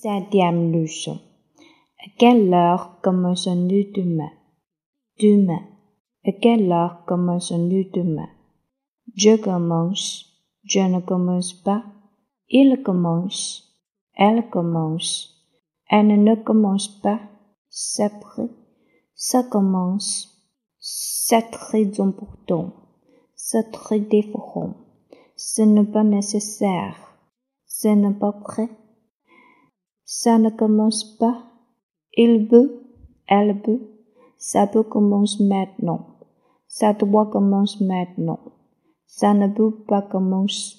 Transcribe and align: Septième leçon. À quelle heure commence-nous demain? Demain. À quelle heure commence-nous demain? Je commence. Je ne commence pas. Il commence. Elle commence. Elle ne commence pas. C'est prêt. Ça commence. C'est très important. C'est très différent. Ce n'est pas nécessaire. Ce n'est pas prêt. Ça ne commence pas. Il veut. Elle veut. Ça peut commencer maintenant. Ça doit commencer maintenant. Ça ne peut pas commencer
Septième 0.00 0.70
leçon. 0.70 1.18
À 1.98 2.08
quelle 2.18 2.54
heure 2.54 3.00
commence-nous 3.02 3.90
demain? 3.96 4.30
Demain. 5.18 5.58
À 6.24 6.30
quelle 6.40 6.70
heure 6.70 7.04
commence-nous 7.04 7.82
demain? 7.92 8.28
Je 9.16 9.36
commence. 9.36 10.24
Je 10.62 10.78
ne 10.78 11.00
commence 11.00 11.52
pas. 11.52 11.82
Il 12.48 12.80
commence. 12.84 13.76
Elle 14.14 14.48
commence. 14.50 15.34
Elle 15.90 16.22
ne 16.22 16.36
commence 16.36 16.86
pas. 17.02 17.18
C'est 17.68 18.20
prêt. 18.20 18.50
Ça 19.16 19.42
commence. 19.42 20.48
C'est 20.78 21.50
très 21.50 22.00
important. 22.00 22.72
C'est 23.34 23.72
très 23.72 23.98
différent. 23.98 24.74
Ce 25.34 25.62
n'est 25.62 25.90
pas 25.90 26.04
nécessaire. 26.04 26.94
Ce 27.66 27.88
n'est 27.88 28.14
pas 28.14 28.30
prêt. 28.32 28.68
Ça 30.10 30.38
ne 30.38 30.48
commence 30.48 31.04
pas. 31.18 31.42
Il 32.16 32.48
veut. 32.48 32.82
Elle 33.26 33.60
veut. 33.60 33.90
Ça 34.38 34.66
peut 34.66 34.82
commencer 34.82 35.44
maintenant. 35.44 36.16
Ça 36.66 36.94
doit 36.94 37.26
commencer 37.26 37.84
maintenant. 37.84 38.40
Ça 39.06 39.34
ne 39.34 39.48
peut 39.48 39.70
pas 39.86 40.00
commencer 40.00 40.77